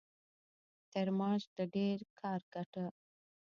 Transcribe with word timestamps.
تر 0.91 1.07
معاش 1.17 1.43
د 1.57 1.57
ډېر 1.75 1.99
کار 2.19 2.41
ګټه. 2.53 2.85